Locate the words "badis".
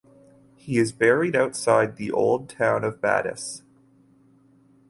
2.99-3.61